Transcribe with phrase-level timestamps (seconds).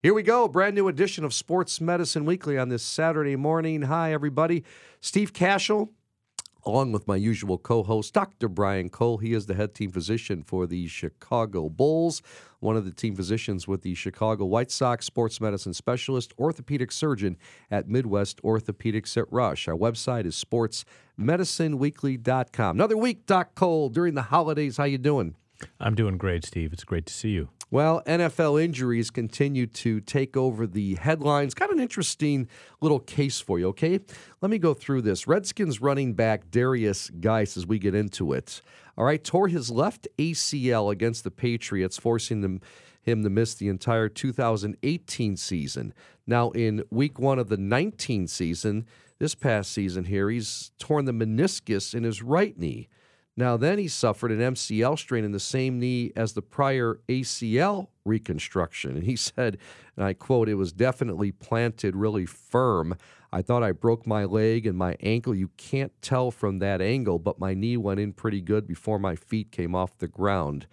[0.00, 3.82] Here we go, brand new edition of Sports Medicine Weekly on this Saturday morning.
[3.82, 4.62] Hi, everybody.
[5.00, 5.88] Steve Kashul,
[6.64, 8.48] along with my usual co host, Dr.
[8.48, 9.18] Brian Cole.
[9.18, 12.22] He is the head team physician for the Chicago Bulls,
[12.60, 17.36] one of the team physicians with the Chicago White Sox, sports medicine specialist, orthopedic surgeon
[17.68, 19.66] at Midwest Orthopedics at Rush.
[19.66, 22.76] Our website is sportsmedicineweekly.com.
[22.76, 24.76] Another week, Doc Cole, during the holidays.
[24.76, 25.34] How you doing?
[25.80, 26.72] I'm doing great, Steve.
[26.72, 27.48] It's great to see you.
[27.70, 31.52] Well, NFL injuries continue to take over the headlines.
[31.52, 32.48] Got an interesting
[32.80, 34.00] little case for you, okay?
[34.40, 35.26] Let me go through this.
[35.26, 38.62] Redskins running back Darius Guice as we get into it.
[38.96, 42.62] All right, tore his left ACL against the Patriots, forcing them
[43.02, 45.94] him to miss the entire 2018 season.
[46.26, 48.86] Now, in week one of the 19 season,
[49.18, 52.88] this past season here, he's torn the meniscus in his right knee.
[53.38, 57.86] Now, then he suffered an MCL strain in the same knee as the prior ACL
[58.04, 58.96] reconstruction.
[58.96, 59.58] And he said,
[59.94, 62.96] and I quote, it was definitely planted really firm.
[63.32, 65.36] I thought I broke my leg and my ankle.
[65.36, 69.14] You can't tell from that angle, but my knee went in pretty good before my
[69.14, 70.66] feet came off the ground.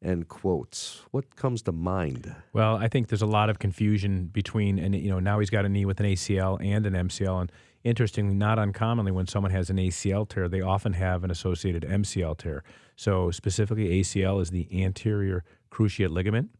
[0.00, 1.02] End quotes.
[1.10, 2.32] What comes to mind?
[2.52, 5.64] Well, I think there's a lot of confusion between, and you know, now he's got
[5.64, 7.52] a knee with an ACL and an MCL, and
[7.84, 12.38] interestingly, not uncommonly, when someone has an ACL tear, they often have an associated MCL
[12.38, 12.62] tear.
[12.96, 16.50] So, specifically, ACL is the anterior cruciate ligament,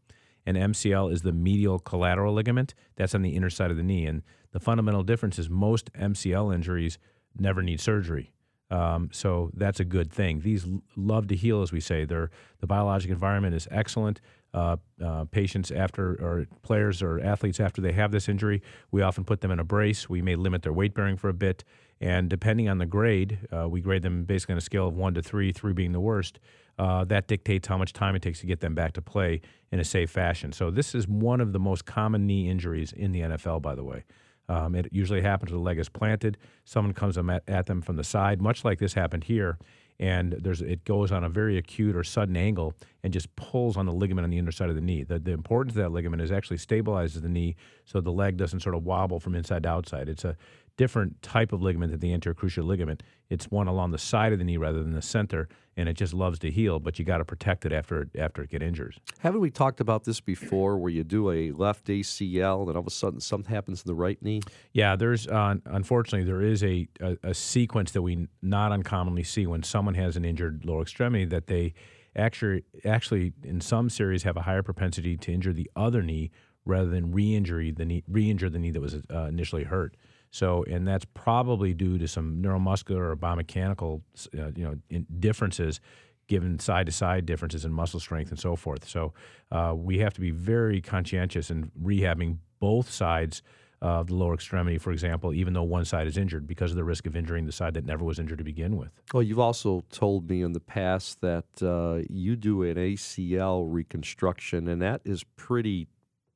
[0.45, 2.73] and MCL is the medial collateral ligament.
[2.95, 4.05] That's on the inner side of the knee.
[4.05, 6.97] And the fundamental difference is most MCL injuries
[7.37, 8.33] never need surgery.
[8.73, 10.39] Um, so that's a good thing.
[10.39, 12.05] These love to heal, as we say.
[12.05, 14.19] They're, the biologic environment is excellent
[14.53, 19.23] uh, uh, patients after, or players or athletes after they have this injury, we often
[19.23, 20.07] put them in a brace.
[20.07, 21.63] We may limit their weight bearing for a bit.
[21.99, 25.13] And depending on the grade, uh, we grade them basically on a scale of one
[25.15, 26.39] to three, three being the worst.
[26.77, 29.79] Uh, that dictates how much time it takes to get them back to play in
[29.79, 30.51] a safe fashion.
[30.51, 33.83] So, this is one of the most common knee injuries in the NFL, by the
[33.83, 34.03] way.
[34.49, 36.37] Um, it usually happens when the leg is planted.
[36.65, 39.57] Someone comes at, at them from the side, much like this happened here
[39.99, 42.73] and there's it goes on a very acute or sudden angle
[43.03, 45.03] and just pulls on the ligament on the inner underside of the knee.
[45.03, 48.61] The, the importance of that ligament is actually stabilizes the knee so the leg doesn't
[48.61, 50.09] sort of wobble from inside to outside.
[50.09, 50.35] It's a
[50.77, 53.03] different type of ligament than the anterior cruciate ligament.
[53.29, 55.47] It's one along the side of the knee rather than the center,
[55.77, 56.79] and it just loves to heal.
[56.79, 58.95] But you got to protect it after after it get injured.
[59.19, 62.87] Haven't we talked about this before, where you do a left ACL, and all of
[62.87, 64.41] a sudden something happens in the right knee?
[64.71, 69.47] Yeah, there's uh, unfortunately there is a, a a sequence that we not uncommonly see
[69.47, 71.73] when someone has an injured lower extremity that they
[72.15, 76.31] actually actually in some series have a higher propensity to injure the other knee
[76.65, 79.95] rather than re-injury the knee re-injure the knee that was uh, initially hurt.
[80.33, 84.01] So, and that's probably due to some neuromuscular or biomechanical,
[84.35, 85.79] uh, you know, differences,
[86.27, 88.89] given side to side differences in muscle strength and so forth.
[88.89, 89.13] So,
[89.51, 93.43] uh, we have to be very conscientious in rehabbing both sides
[93.83, 96.83] of the lower extremity, for example, even though one side is injured, because of the
[96.83, 98.89] risk of injuring the side that never was injured to begin with.
[99.13, 104.67] Well, you've also told me in the past that uh, you do an ACL reconstruction,
[104.67, 105.87] and that is pretty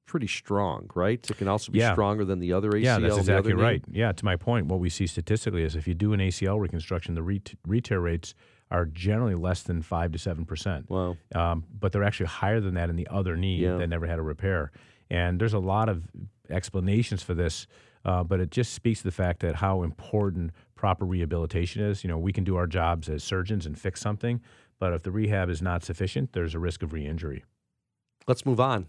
[0.07, 1.23] pretty strong, right?
[1.29, 1.93] It can also be yeah.
[1.93, 2.83] stronger than the other ACL.
[2.83, 3.87] Yeah, that's exactly right.
[3.87, 3.99] Knee.
[3.99, 7.13] Yeah, to my point, what we see statistically is if you do an ACL reconstruction,
[7.13, 8.33] the re- tear rates
[8.71, 10.89] are generally less than five to seven percent.
[10.89, 11.17] Wow!
[11.35, 13.77] Um, but they're actually higher than that in the other knee yeah.
[13.77, 14.71] that never had a repair.
[15.09, 16.03] And there's a lot of
[16.49, 17.67] explanations for this,
[18.03, 22.03] uh, but it just speaks to the fact that how important proper rehabilitation is.
[22.03, 24.41] You know, we can do our jobs as surgeons and fix something,
[24.79, 27.43] but if the rehab is not sufficient, there's a risk of re-injury.
[28.27, 28.87] Let's move on.